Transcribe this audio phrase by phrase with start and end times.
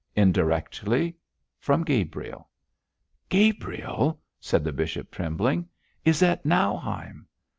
[0.15, 1.15] 'Indirectly
[1.59, 2.49] from Gabriel.'
[3.29, 5.69] 'Gabriel,' said the bishop, trembling,
[6.03, 7.27] 'is at Nauheim!'